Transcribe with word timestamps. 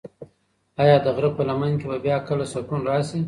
ایا 0.81 0.95
د 1.05 1.07
غره 1.15 1.29
په 1.37 1.41
لمن 1.49 1.71
کې 1.79 1.85
به 1.91 1.97
بیا 2.05 2.17
کله 2.27 2.45
سکون 2.53 2.81
راشي؟ 2.89 3.19